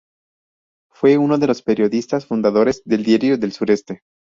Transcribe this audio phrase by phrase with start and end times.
[0.91, 4.01] Fue uno del los periodistas fundadores del "Diario del Sureste".